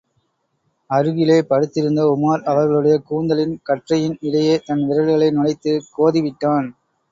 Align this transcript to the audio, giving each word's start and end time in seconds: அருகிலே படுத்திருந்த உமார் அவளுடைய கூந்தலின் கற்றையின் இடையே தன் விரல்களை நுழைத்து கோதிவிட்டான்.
அருகிலே 0.89 1.35
படுத்திருந்த 1.41 2.01
உமார் 2.13 2.41
அவளுடைய 2.43 2.95
கூந்தலின் 3.09 3.55
கற்றையின் 3.63 4.17
இடையே 4.21 4.57
தன் 4.65 4.83
விரல்களை 4.87 5.29
நுழைத்து 5.31 5.73
கோதிவிட்டான். 5.97 6.69